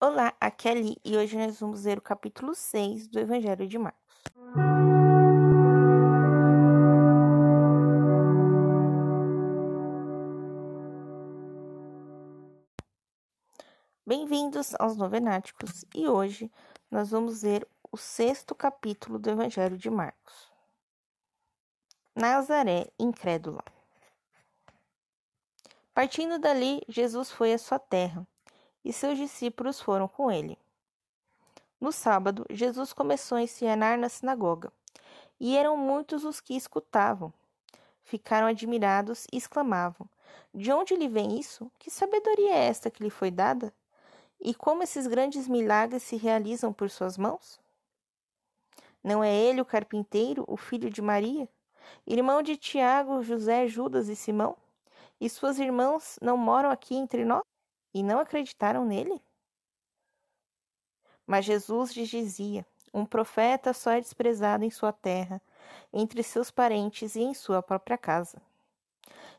Olá, 0.00 0.32
aqui 0.40 0.68
é 0.68 0.70
Ali 0.70 0.96
e 1.04 1.16
hoje 1.16 1.36
nós 1.36 1.58
vamos 1.58 1.82
ler 1.84 1.98
o 1.98 2.00
capítulo 2.00 2.54
6 2.54 3.08
do 3.08 3.18
Evangelho 3.18 3.66
de 3.66 3.76
Marcos. 3.76 4.22
Bem-vindos 14.06 14.72
aos 14.78 14.96
Novenáticos 14.96 15.84
e 15.92 16.06
hoje 16.06 16.48
nós 16.88 17.10
vamos 17.10 17.42
ler 17.42 17.66
o 17.90 17.96
sexto 17.96 18.54
capítulo 18.54 19.18
do 19.18 19.30
Evangelho 19.30 19.76
de 19.76 19.90
Marcos. 19.90 20.48
Nazaré 22.14 22.88
incrédula. 23.00 23.64
Partindo 25.92 26.38
dali, 26.38 26.82
Jesus 26.86 27.32
foi 27.32 27.52
à 27.52 27.58
sua 27.58 27.80
terra 27.80 28.24
e 28.84 28.92
seus 28.92 29.18
discípulos 29.18 29.80
foram 29.80 30.08
com 30.08 30.30
ele. 30.30 30.58
No 31.80 31.92
sábado, 31.92 32.44
Jesus 32.50 32.92
começou 32.92 33.38
a 33.38 33.42
ensinar 33.42 33.96
na 33.96 34.08
sinagoga, 34.08 34.72
e 35.38 35.56
eram 35.56 35.76
muitos 35.76 36.24
os 36.24 36.40
que 36.40 36.56
escutavam. 36.56 37.32
Ficaram 38.02 38.46
admirados 38.46 39.26
e 39.32 39.36
exclamavam: 39.36 40.08
De 40.52 40.72
onde 40.72 40.96
lhe 40.96 41.08
vem 41.08 41.38
isso? 41.38 41.70
Que 41.78 41.90
sabedoria 41.90 42.54
é 42.54 42.66
esta 42.66 42.90
que 42.90 43.02
lhe 43.02 43.10
foi 43.10 43.30
dada? 43.30 43.72
E 44.40 44.54
como 44.54 44.82
esses 44.82 45.06
grandes 45.06 45.46
milagres 45.46 46.02
se 46.02 46.16
realizam 46.16 46.72
por 46.72 46.90
suas 46.90 47.18
mãos? 47.18 47.60
Não 49.02 49.22
é 49.22 49.34
ele 49.34 49.60
o 49.60 49.64
carpinteiro, 49.64 50.44
o 50.48 50.56
filho 50.56 50.90
de 50.90 51.00
Maria, 51.00 51.48
irmão 52.06 52.42
de 52.42 52.56
Tiago, 52.56 53.22
José, 53.22 53.66
Judas 53.66 54.08
e 54.08 54.16
Simão? 54.16 54.56
E 55.20 55.28
suas 55.28 55.58
irmãs 55.58 56.18
não 56.22 56.36
moram 56.36 56.70
aqui 56.70 56.94
entre 56.94 57.24
nós? 57.24 57.42
E 57.98 58.02
não 58.02 58.20
acreditaram 58.20 58.84
nele? 58.84 59.20
Mas 61.26 61.44
Jesus 61.44 61.92
lhes 61.92 62.08
dizia: 62.08 62.64
Um 62.92 63.04
profeta 63.04 63.72
só 63.72 63.90
é 63.90 64.00
desprezado 64.00 64.64
em 64.64 64.70
sua 64.70 64.92
terra, 64.92 65.42
entre 65.92 66.22
seus 66.22 66.50
parentes 66.50 67.16
e 67.16 67.20
em 67.20 67.34
sua 67.34 67.62
própria 67.62 67.98
casa. 67.98 68.40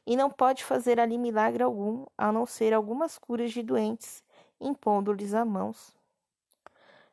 E 0.05 0.15
não 0.15 0.29
pode 0.29 0.63
fazer 0.63 0.99
ali 0.99 1.17
milagre 1.17 1.63
algum, 1.63 2.05
a 2.17 2.31
não 2.31 2.45
ser 2.45 2.73
algumas 2.73 3.17
curas 3.17 3.51
de 3.51 3.63
doentes, 3.63 4.23
impondo-lhes 4.59 5.33
as 5.33 5.47
mãos. 5.47 5.95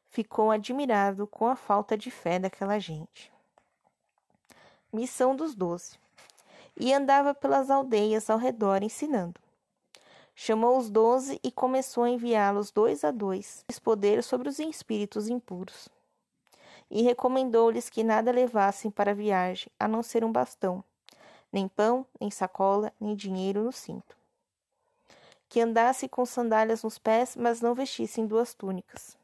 Ficou 0.09 0.51
admirado 0.51 1.27
com 1.27 1.47
a 1.47 1.57
falta 1.57 1.97
de 1.97 2.11
fé 2.11 2.39
daquela 2.39 2.79
gente. 2.79 3.33
Missão 4.93 5.37
dos 5.37 5.55
Doze. 5.55 5.99
E 6.79 6.93
andava 6.93 7.35
pelas 7.35 7.71
aldeias 7.71 8.29
ao 8.31 8.39
redor 8.39 8.83
ensinando. 8.83 9.46
Chamou 10.39 10.77
os 10.77 10.91
doze 10.91 11.41
e 11.43 11.51
começou 11.51 12.05
a 12.05 12.11
enviá-los 12.11 12.71
dois 12.71 13.03
a 13.05 13.11
dois, 13.11 13.65
poder 13.83 14.23
sobre 14.23 14.51
os 14.51 14.59
espíritos 14.59 15.29
impuros. 15.29 15.89
E 16.91 17.01
recomendou-lhes 17.01 17.89
que 17.89 18.05
nada 18.05 18.31
levassem 18.31 18.91
para 18.91 19.13
a 19.13 19.15
viagem, 19.15 19.69
a 19.81 19.89
não 19.89 20.03
ser 20.03 20.23
um 20.23 20.31
bastão, 20.31 20.85
nem 21.51 21.67
pão, 21.67 22.05
nem 22.21 22.31
sacola, 22.31 22.93
nem 23.01 23.17
dinheiro 23.17 23.65
no 23.65 23.73
cinto. 23.73 24.15
Que 25.49 25.63
andassem 25.63 26.07
com 26.07 26.27
sandálias 26.27 26.83
nos 26.83 26.99
pés, 26.99 27.35
mas 27.35 27.63
não 27.63 27.73
vestissem 27.73 28.27
duas 28.27 28.53
túnicas. 28.53 29.17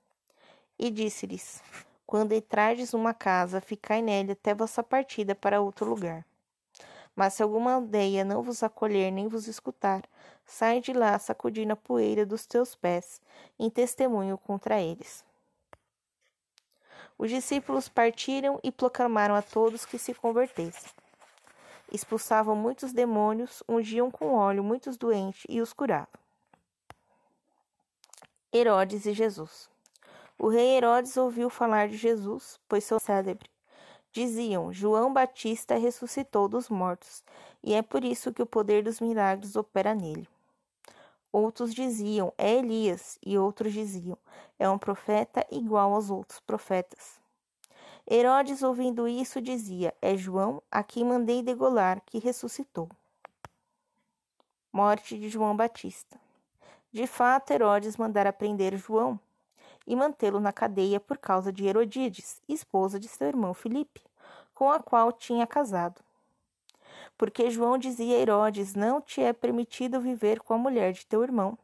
E 0.78 0.88
disse-lhes: 0.88 1.62
Quando 2.06 2.32
entrardes 2.32 2.94
numa 2.94 3.12
casa, 3.12 3.60
ficai 3.60 4.00
nela 4.00 4.32
até 4.32 4.54
vossa 4.54 4.82
partida 4.82 5.34
para 5.34 5.60
outro 5.60 5.84
lugar. 5.84 6.24
Mas 7.14 7.34
se 7.34 7.42
alguma 7.42 7.74
aldeia 7.74 8.24
não 8.24 8.42
vos 8.42 8.62
acolher 8.62 9.10
nem 9.10 9.28
vos 9.28 9.46
escutar, 9.46 10.02
sai 10.46 10.80
de 10.80 10.92
lá 10.92 11.18
sacudindo 11.18 11.72
a 11.72 11.76
poeira 11.76 12.24
dos 12.24 12.46
teus 12.46 12.74
pés, 12.74 13.20
em 13.58 13.68
testemunho 13.68 14.38
contra 14.38 14.80
eles. 14.80 15.24
Os 17.18 17.30
discípulos 17.30 17.88
partiram 17.88 18.58
e 18.62 18.72
proclamaram 18.72 19.34
a 19.34 19.42
todos 19.42 19.84
que 19.84 19.98
se 19.98 20.14
convertessem. 20.14 20.90
Expulsavam 21.92 22.56
muitos 22.56 22.92
demônios, 22.92 23.62
ungiam 23.68 24.10
com 24.10 24.34
óleo 24.34 24.64
muitos 24.64 24.96
doentes 24.96 25.44
e 25.48 25.60
os 25.60 25.74
curavam. 25.74 26.08
Herodes 28.52 29.04
e 29.04 29.12
Jesus. 29.12 29.68
O 30.38 30.48
rei 30.48 30.76
Herodes 30.76 31.16
ouviu 31.16 31.50
falar 31.50 31.88
de 31.88 31.96
Jesus, 31.96 32.58
pois 32.66 32.84
seu 32.84 32.98
célebre 32.98 33.51
Diziam: 34.12 34.70
João 34.70 35.10
Batista 35.10 35.78
ressuscitou 35.78 36.46
dos 36.46 36.68
mortos, 36.68 37.24
e 37.62 37.72
é 37.72 37.80
por 37.80 38.04
isso 38.04 38.30
que 38.30 38.42
o 38.42 38.46
poder 38.46 38.84
dos 38.84 39.00
milagres 39.00 39.56
opera 39.56 39.94
nele. 39.94 40.28
Outros 41.32 41.72
diziam: 41.72 42.30
É 42.36 42.52
Elias, 42.56 43.18
e 43.24 43.38
outros 43.38 43.72
diziam: 43.72 44.18
É 44.58 44.68
um 44.68 44.76
profeta 44.76 45.46
igual 45.50 45.94
aos 45.94 46.10
outros 46.10 46.40
profetas. 46.40 47.18
Herodes, 48.06 48.62
ouvindo 48.62 49.08
isso, 49.08 49.40
dizia: 49.40 49.94
É 50.02 50.14
João, 50.14 50.62
a 50.70 50.82
quem 50.82 51.04
mandei 51.04 51.42
degolar, 51.42 52.02
que 52.04 52.18
ressuscitou. 52.18 52.90
Morte 54.70 55.18
de 55.18 55.30
João 55.30 55.56
Batista. 55.56 56.20
De 56.92 57.06
fato, 57.06 57.50
Herodes 57.50 57.96
mandara 57.96 58.30
prender 58.30 58.76
João 58.76 59.18
e 59.86 59.96
mantê-lo 59.96 60.40
na 60.40 60.52
cadeia 60.52 61.00
por 61.00 61.18
causa 61.18 61.52
de 61.52 61.66
Herodíades, 61.66 62.40
esposa 62.48 62.98
de 62.98 63.08
seu 63.08 63.28
irmão 63.28 63.54
Filipe, 63.54 64.02
com 64.54 64.70
a 64.70 64.80
qual 64.80 65.12
tinha 65.12 65.46
casado. 65.46 66.00
Porque 67.16 67.50
João 67.50 67.78
dizia 67.78 68.16
a 68.16 68.20
Herodes: 68.20 68.74
Não 68.74 69.00
te 69.00 69.20
é 69.20 69.32
permitido 69.32 70.00
viver 70.00 70.40
com 70.40 70.54
a 70.54 70.58
mulher 70.58 70.92
de 70.92 71.06
teu 71.06 71.22
irmão. 71.22 71.58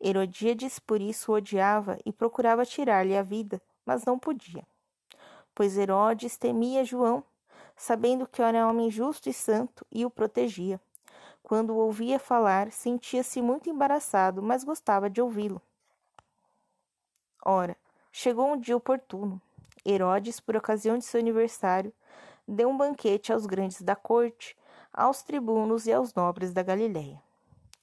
Herodíades 0.00 0.78
por 0.78 1.00
isso 1.00 1.30
o 1.30 1.34
odiava 1.34 1.98
e 2.06 2.12
procurava 2.12 2.64
tirar-lhe 2.64 3.16
a 3.16 3.22
vida, 3.22 3.60
mas 3.84 4.04
não 4.04 4.18
podia. 4.18 4.66
Pois 5.54 5.76
Herodes 5.76 6.38
temia 6.38 6.84
João, 6.84 7.22
sabendo 7.76 8.26
que 8.26 8.40
era 8.40 8.66
homem 8.66 8.90
justo 8.90 9.28
e 9.28 9.32
santo, 9.32 9.86
e 9.90 10.06
o 10.06 10.10
protegia. 10.10 10.80
Quando 11.42 11.70
o 11.70 11.76
ouvia 11.76 12.18
falar, 12.18 12.70
sentia-se 12.70 13.42
muito 13.42 13.68
embaraçado, 13.68 14.42
mas 14.42 14.64
gostava 14.64 15.10
de 15.10 15.20
ouvi-lo. 15.20 15.60
Ora, 17.44 17.76
chegou 18.12 18.52
um 18.52 18.58
dia 18.58 18.76
oportuno. 18.76 19.40
Herodes, 19.84 20.40
por 20.40 20.56
ocasião 20.56 20.98
de 20.98 21.04
seu 21.04 21.20
aniversário, 21.20 21.92
deu 22.46 22.68
um 22.68 22.76
banquete 22.76 23.32
aos 23.32 23.46
grandes 23.46 23.80
da 23.80 23.96
corte, 23.96 24.56
aos 24.92 25.22
tribunos 25.22 25.86
e 25.86 25.92
aos 25.92 26.12
nobres 26.14 26.52
da 26.52 26.62
Galiléia. 26.62 27.20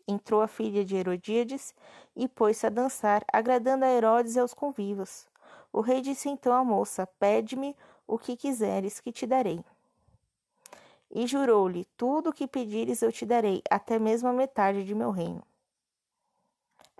Entrou 0.07 0.41
a 0.41 0.47
filha 0.47 0.85
de 0.85 0.96
Herodíades 0.96 1.73
e 2.16 2.28
pôs-se 2.28 2.66
a 2.66 2.69
dançar, 2.69 3.25
agradando 3.31 3.84
a 3.84 3.90
Herodes 3.90 4.35
e 4.35 4.40
aos 4.40 4.53
convivas. 4.53 5.28
O 5.73 5.81
rei 5.81 6.01
disse 6.01 6.29
então 6.29 6.53
à 6.53 6.63
moça: 6.63 7.07
Pede-me 7.19 7.75
o 8.06 8.17
que 8.17 8.38
quiseres, 8.38 9.00
que 9.00 9.12
te 9.12 9.25
darei. 9.25 9.63
E 11.12 11.25
jurou-lhe: 11.25 11.85
Tudo 11.97 12.29
o 12.29 12.34
que 12.34 12.47
pedires 12.47 13.01
eu 13.01 13.12
te 13.12 13.25
darei, 13.25 13.62
até 13.69 13.97
mesmo 13.97 14.29
a 14.29 14.34
metade 14.34 14.84
de 14.85 14.96
meu 14.96 15.12
reino. 15.12 15.44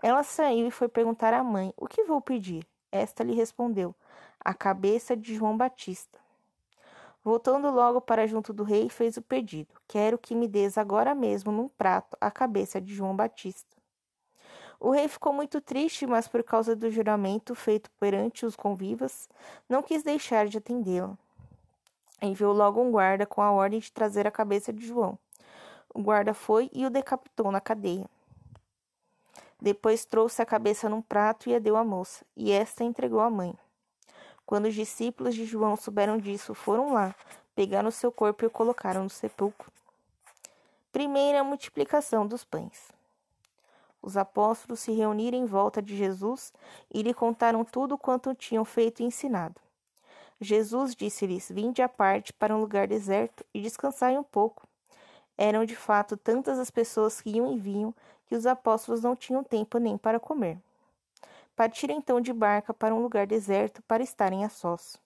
Ela 0.02 0.24
saiu 0.24 0.68
e 0.68 0.72
foi 0.72 0.88
perguntar 0.88 1.34
à 1.34 1.44
mãe: 1.44 1.74
O 1.76 1.88
que 1.88 2.04
vou 2.04 2.22
pedir? 2.22 2.66
Esta 2.92 3.24
lhe 3.24 3.34
respondeu: 3.34 3.96
A 4.40 4.54
cabeça 4.54 5.16
de 5.16 5.36
João 5.36 5.58
Batista. 5.58 6.20
Voltando 7.24 7.70
logo 7.72 8.00
para 8.00 8.28
junto 8.28 8.54
do 8.54 8.64
rei, 8.64 8.90
fez 8.90 9.18
o 9.18 9.22
pedido: 9.22 9.74
Quero 9.88 10.18
que 10.18 10.36
me 10.36 10.48
des 10.48 10.78
agora 10.78 11.14
mesmo 11.14 11.52
num 11.52 11.68
prato 11.68 12.16
a 12.22 12.32
cabeça 12.32 12.80
de 12.80 12.94
João 12.94 13.16
Batista. 13.16 13.76
O 14.80 14.92
rei 14.92 15.08
ficou 15.08 15.34
muito 15.34 15.60
triste, 15.60 16.06
mas 16.06 16.28
por 16.28 16.44
causa 16.44 16.76
do 16.76 16.92
juramento 16.92 17.56
feito 17.56 17.90
perante 18.00 18.46
os 18.46 18.56
convivas, 18.56 19.28
não 19.68 19.82
quis 19.82 20.04
deixar 20.04 20.48
de 20.48 20.60
atendê-la. 20.60 21.18
Enviou 22.22 22.54
logo 22.54 22.82
um 22.82 22.92
guarda 22.92 23.26
com 23.26 23.42
a 23.42 23.52
ordem 23.52 23.80
de 23.80 23.92
trazer 23.92 24.28
a 24.28 24.32
cabeça 24.32 24.72
de 24.72 24.86
João. 24.86 25.18
O 25.94 26.02
guarda 26.02 26.34
foi 26.34 26.70
e 26.72 26.86
o 26.86 26.90
decapitou 26.92 27.52
na 27.52 27.60
cadeia. 27.60 28.08
Depois 29.60 30.06
trouxe 30.06 30.42
a 30.42 30.46
cabeça 30.46 30.88
num 30.88 31.02
prato 31.02 31.50
e 31.50 31.56
a 31.56 31.60
deu 31.60 31.76
à 31.76 31.84
moça, 31.84 32.24
e 32.36 32.52
esta 32.52 32.84
entregou 32.84 33.20
à 33.20 33.30
mãe. 33.30 33.58
Quando 34.46 34.66
os 34.66 34.76
discípulos 34.76 35.36
de 35.36 35.46
João 35.46 35.76
souberam 35.76 36.18
disso, 36.18 36.54
foram 36.54 36.94
lá, 36.94 37.16
pegaram 37.56 37.90
o 37.90 37.92
seu 37.92 38.12
corpo 38.12 38.46
e 38.46 38.48
o 38.48 38.52
colocaram 38.52 39.04
no 39.04 39.10
sepulcro. 39.10 39.72
Primeira 40.92 41.44
multiplicação 41.44 42.26
dos 42.26 42.44
pães. 42.44 42.92
Os 44.02 44.16
apóstolos 44.16 44.80
se 44.80 44.92
reuniram 44.92 45.38
em 45.38 45.46
volta 45.46 45.82
de 45.82 45.98
Jesus 45.98 46.54
e 46.94 47.02
lhe 47.02 47.14
contaram 47.14 47.66
tudo 47.66 47.98
quanto 47.98 48.34
tinham 48.34 48.64
feito 48.64 49.02
e 49.02 49.06
ensinado. 49.06 49.60
Jesus 50.40 50.96
disse-lhes: 50.96 51.52
Vinde 51.52 51.82
à 51.82 51.90
parte 51.90 52.32
para 52.32 52.56
um 52.56 52.60
lugar 52.60 52.88
deserto 52.88 53.44
e 53.54 53.62
descansai 53.62 54.18
um 54.18 54.24
pouco. 54.24 54.68
Eram 55.38 55.66
de 55.66 55.76
fato 55.76 56.16
tantas 56.16 56.58
as 56.58 56.72
pessoas 56.72 57.20
que 57.20 57.32
iam 57.32 57.52
e 57.52 57.60
vinham 57.60 57.94
que 58.28 58.36
os 58.36 58.46
apóstolos 58.46 59.02
não 59.02 59.16
tinham 59.16 59.44
tempo 59.44 59.78
nem 59.78 59.98
para 59.98 60.20
comer. 60.20 60.60
Partiram 61.56 61.96
então 61.96 62.22
de 62.22 62.32
barca 62.32 62.74
para 62.74 62.94
um 62.94 63.02
lugar 63.02 63.26
deserto 63.26 63.82
para 63.84 64.04
estarem 64.04 64.46
a 64.46 64.50
sós. 64.50 64.98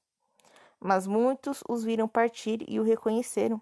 Mas 0.80 1.08
muitos 1.08 1.64
os 1.70 1.84
viram 1.84 2.08
partir 2.08 2.66
e 2.68 2.80
o 2.80 2.84
reconheceram. 2.84 3.62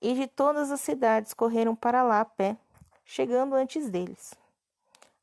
E 0.00 0.14
de 0.14 0.26
todas 0.26 0.70
as 0.70 0.80
cidades 0.80 1.32
correram 1.32 1.74
para 1.74 2.02
lá 2.02 2.20
a 2.20 2.24
pé, 2.24 2.56
chegando 3.04 3.54
antes 3.54 3.88
deles. 3.88 4.34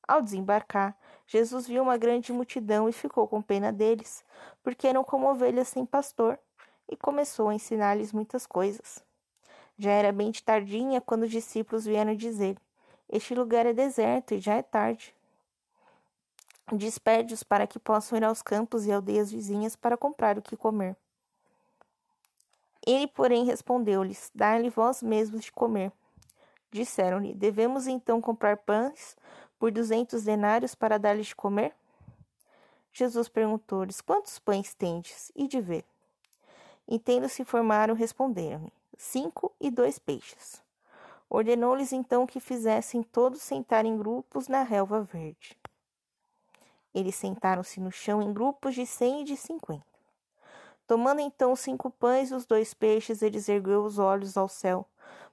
Ao 0.05 0.21
desembarcar, 0.21 0.97
Jesus 1.27 1.67
viu 1.67 1.81
uma 1.81 1.95
grande 1.95 2.33
multidão 2.33 2.89
e 2.89 2.91
ficou 2.91 3.27
com 3.27 3.41
pena 3.41 3.71
deles, 3.71 4.23
porque 4.61 4.87
eram 4.87 5.03
como 5.03 5.29
ovelhas 5.29 5.69
sem 5.69 5.85
pastor, 5.85 6.37
e 6.89 6.97
começou 6.97 7.49
a 7.49 7.55
ensinar-lhes 7.55 8.11
muitas 8.11 8.45
coisas. 8.45 9.01
Já 9.77 9.91
era 9.91 10.11
bem 10.11 10.29
de 10.31 10.43
tardinha 10.43 10.99
quando 10.99 11.23
os 11.23 11.31
discípulos 11.31 11.85
vieram 11.85 12.15
dizer: 12.15 12.57
Este 13.15 13.35
lugar 13.35 13.67
é 13.67 13.73
deserto 13.73 14.33
e 14.33 14.39
já 14.39 14.55
é 14.55 14.63
tarde. 14.63 15.15
Despede-os 16.71 17.43
para 17.43 17.67
que 17.67 17.77
possam 17.77 18.17
ir 18.17 18.23
aos 18.23 18.41
campos 18.41 18.87
e 18.87 18.91
aldeias 18.91 19.31
vizinhas 19.31 19.75
para 19.75 19.95
comprar 19.95 20.35
o 20.39 20.41
que 20.41 20.57
comer. 20.57 20.97
Ele, 22.83 23.05
porém, 23.05 23.45
respondeu-lhes: 23.45 24.31
Dai-lhe 24.33 24.71
vós 24.71 25.03
mesmos 25.03 25.43
de 25.43 25.51
comer. 25.51 25.91
Disseram-lhe: 26.71 27.35
Devemos 27.35 27.85
então 27.85 28.19
comprar 28.19 28.57
pães 28.57 29.15
por 29.59 29.71
duzentos 29.71 30.23
denários 30.23 30.73
para 30.73 30.97
dar-lhes 30.97 31.27
de 31.27 31.35
comer? 31.35 31.75
Jesus 32.91 33.29
perguntou-lhes: 33.29 34.01
Quantos 34.01 34.39
pães 34.39 34.73
tendes? 34.73 35.31
E 35.35 35.47
de 35.47 35.61
ver. 35.61 35.85
E 36.87 36.97
tendo 36.97 37.29
se 37.29 37.43
informaram, 37.43 37.93
responderam-lhe: 37.93 38.73
Cinco 38.97 39.51
e 39.61 39.69
dois 39.69 39.99
peixes. 39.99 40.62
Ordenou-lhes 41.29 41.91
então 41.91 42.27
que 42.27 42.39
fizessem 42.39 43.01
todos 43.01 43.41
sentar 43.41 43.85
em 43.85 43.97
grupos 43.97 44.47
na 44.47 44.61
relva 44.61 45.01
verde. 45.01 45.57
Eles 46.93 47.15
sentaram-se 47.15 47.79
no 47.79 47.91
chão 47.91 48.21
em 48.21 48.31
grupos 48.31 48.75
de 48.75 48.85
cem 48.85 49.21
e 49.21 49.23
de 49.23 49.35
cinquenta. 49.35 49.85
Tomando 50.85 51.21
então 51.21 51.55
cinco 51.55 51.89
pães 51.89 52.29
e 52.29 52.35
os 52.35 52.45
dois 52.45 52.73
peixes, 52.73 53.21
eles 53.21 53.49
ergueu 53.49 53.83
os 53.83 53.97
olhos 53.97 54.37
ao 54.37 54.47
céu, 54.47 54.85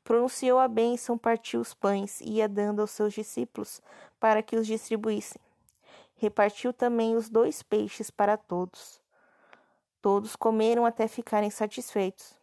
pronunciou 0.03 0.59
a 0.59 0.69
bênção, 0.69 1.19
partiu 1.19 1.61
os 1.61 1.75
pães 1.75 2.21
e 2.21 2.35
ia 2.35 2.49
dando 2.49 2.81
aos 2.81 2.93
seus 2.93 3.13
discípulos 3.13 3.83
para 4.19 4.43
que 4.43 4.57
os 4.57 4.67
distribuíssem. 4.67 5.41
Repartiu 6.17 6.73
também 6.73 7.17
os 7.17 7.29
dois 7.29 7.63
peixes 7.63 8.11
para 8.11 8.37
todos. 8.37 9.01
Todos 10.01 10.35
comeram 10.35 10.87
até 10.87 11.07
ficarem 11.07 11.51
satisfeitos 11.51 12.40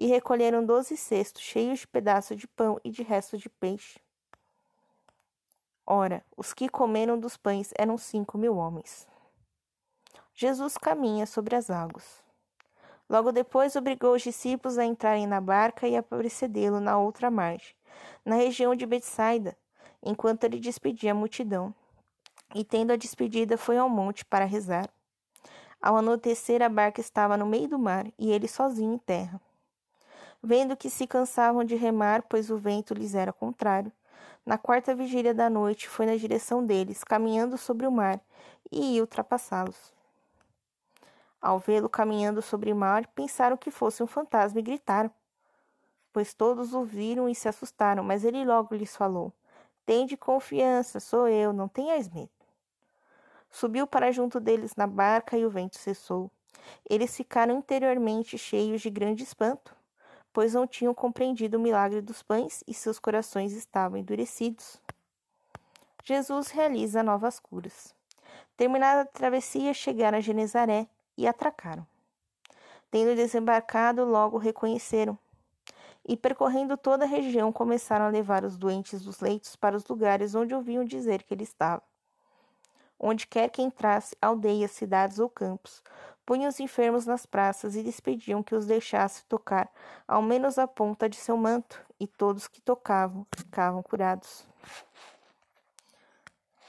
e 0.00 0.06
recolheram 0.06 0.64
doze 0.64 0.96
cestos 0.96 1.42
cheios 1.42 1.80
de 1.80 1.86
pedaços 1.86 2.34
de 2.34 2.48
pão 2.48 2.80
e 2.82 2.90
de 2.90 3.02
restos 3.02 3.38
de 3.38 3.50
peixe. 3.50 4.00
Ora, 5.86 6.24
os 6.34 6.54
que 6.54 6.70
comeram 6.70 7.20
dos 7.20 7.36
pães 7.36 7.70
eram 7.78 7.98
cinco 7.98 8.38
mil 8.38 8.56
homens. 8.56 9.06
Jesus 10.34 10.78
caminha 10.78 11.26
sobre 11.26 11.54
as 11.54 11.68
águas. 11.68 12.24
Logo 13.10 13.30
depois 13.30 13.76
obrigou 13.76 14.14
os 14.14 14.22
discípulos 14.22 14.78
a 14.78 14.86
entrarem 14.86 15.26
na 15.26 15.38
barca 15.38 15.86
e 15.86 15.94
a 15.94 16.02
precedê-lo 16.02 16.80
na 16.80 16.96
outra 16.96 17.30
margem, 17.30 17.74
na 18.24 18.36
região 18.36 18.74
de 18.74 18.86
Betsaida, 18.86 19.54
enquanto 20.02 20.44
ele 20.44 20.58
despedia 20.58 21.12
a 21.12 21.14
multidão. 21.14 21.74
E 22.54 22.64
tendo 22.64 22.92
a 22.92 22.96
despedida, 22.96 23.58
foi 23.58 23.76
ao 23.76 23.88
monte 23.90 24.24
para 24.24 24.46
rezar. 24.46 24.88
Ao 25.82 25.96
anoitecer, 25.96 26.62
a 26.62 26.70
barca 26.70 27.02
estava 27.02 27.36
no 27.36 27.44
meio 27.44 27.68
do 27.68 27.78
mar 27.78 28.06
e 28.18 28.30
ele 28.30 28.48
sozinho 28.48 28.94
em 28.94 28.98
terra. 28.98 29.38
Vendo 30.42 30.76
que 30.76 30.88
se 30.88 31.06
cansavam 31.06 31.64
de 31.64 31.76
remar, 31.76 32.22
pois 32.22 32.50
o 32.50 32.56
vento 32.56 32.94
lhes 32.94 33.14
era 33.14 33.32
contrário, 33.32 33.92
na 34.44 34.56
quarta 34.56 34.94
vigília 34.94 35.34
da 35.34 35.50
noite 35.50 35.88
foi 35.88 36.06
na 36.06 36.16
direção 36.16 36.64
deles, 36.64 37.04
caminhando 37.04 37.58
sobre 37.58 37.86
o 37.86 37.92
mar, 37.92 38.20
e 38.72 38.94
ia 38.94 39.02
ultrapassá-los. 39.02 39.92
Ao 41.40 41.58
vê-lo 41.58 41.88
caminhando 41.88 42.40
sobre 42.40 42.72
o 42.72 42.76
mar, 42.76 43.06
pensaram 43.08 43.56
que 43.56 43.70
fosse 43.70 44.02
um 44.02 44.06
fantasma 44.06 44.60
e 44.60 44.62
gritaram. 44.62 45.10
Pois 46.12 46.34
todos 46.34 46.74
o 46.74 46.84
viram 46.84 47.28
e 47.28 47.34
se 47.34 47.48
assustaram, 47.48 48.02
mas 48.02 48.24
ele 48.24 48.44
logo 48.44 48.74
lhes 48.74 48.96
falou: 48.96 49.32
Tende 49.86 50.16
confiança, 50.16 51.00
sou 51.00 51.28
eu, 51.28 51.52
não 51.52 51.68
tenhais 51.68 52.08
medo. 52.08 52.30
Subiu 53.50 53.86
para 53.86 54.12
junto 54.12 54.40
deles 54.40 54.74
na 54.76 54.86
barca 54.86 55.36
e 55.36 55.44
o 55.44 55.50
vento 55.50 55.78
cessou. 55.78 56.30
Eles 56.88 57.16
ficaram 57.16 57.58
interiormente 57.58 58.36
cheios 58.36 58.80
de 58.80 58.90
grande 58.90 59.22
espanto, 59.22 59.74
pois 60.32 60.54
não 60.54 60.66
tinham 60.66 60.94
compreendido 60.94 61.56
o 61.56 61.60
milagre 61.60 62.00
dos 62.00 62.22
pães 62.22 62.62
e 62.66 62.74
seus 62.74 62.98
corações 62.98 63.52
estavam 63.52 63.98
endurecidos. 63.98 64.80
Jesus 66.04 66.48
realiza 66.48 67.02
novas 67.02 67.38
curas. 67.38 67.94
Terminada 68.56 69.02
a 69.02 69.06
travessia, 69.06 69.72
chegaram 69.72 70.18
a 70.18 70.20
Genezaré 70.20 70.86
e 71.16 71.26
atracaram. 71.26 71.86
Tendo 72.90 73.14
desembarcado, 73.14 74.04
logo 74.04 74.36
reconheceram. 74.36 75.18
E 76.06 76.16
percorrendo 76.16 76.76
toda 76.76 77.04
a 77.04 77.08
região, 77.08 77.52
começaram 77.52 78.06
a 78.06 78.10
levar 78.10 78.44
os 78.44 78.56
doentes 78.56 79.02
dos 79.02 79.20
leitos 79.20 79.54
para 79.54 79.76
os 79.76 79.86
lugares 79.86 80.34
onde 80.34 80.54
ouviam 80.54 80.84
dizer 80.84 81.22
que 81.22 81.34
ele 81.34 81.44
estava. 81.44 81.82
Onde 82.98 83.26
quer 83.26 83.48
que 83.48 83.62
entrasse, 83.62 84.16
aldeias, 84.20 84.72
cidades 84.72 85.18
ou 85.18 85.28
campos, 85.28 85.82
punham 86.30 86.48
os 86.48 86.60
enfermos 86.60 87.06
nas 87.06 87.26
praças 87.26 87.74
e 87.74 87.82
lhes 87.82 87.98
pediam 87.98 88.40
que 88.40 88.54
os 88.54 88.64
deixasse 88.64 89.24
tocar 89.24 89.68
ao 90.06 90.22
menos 90.22 90.60
a 90.60 90.68
ponta 90.68 91.08
de 91.08 91.16
seu 91.16 91.36
manto, 91.36 91.84
e 91.98 92.06
todos 92.06 92.46
que 92.46 92.60
tocavam 92.60 93.26
ficavam 93.34 93.82
curados. 93.82 94.46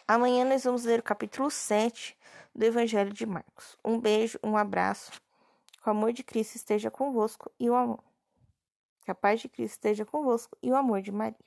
Amanhã 0.08 0.46
nós 0.46 0.64
vamos 0.64 0.84
ler 0.84 1.00
o 1.00 1.04
capítulo 1.04 1.52
7 1.52 2.18
do 2.56 2.66
Evangelho 2.66 3.14
de 3.14 3.24
Marcos. 3.24 3.78
Um 3.86 4.00
beijo, 4.00 4.40
um 4.44 4.58
abraço. 4.58 5.12
Que 5.80 5.88
o 5.88 5.92
amor 5.92 6.12
de 6.12 6.24
Cristo 6.24 6.56
esteja 6.56 6.90
convosco 6.90 7.52
e 7.60 7.70
o 7.70 7.76
amor. 7.76 8.04
Que 9.06 9.12
a 9.12 9.16
paz 9.16 9.42
de 9.42 9.48
Cristo 9.48 9.74
esteja 9.76 10.04
convosco 10.04 10.58
e 10.60 10.72
o 10.72 10.76
amor 10.76 11.04
de 11.04 11.12
Maria. 11.12 11.38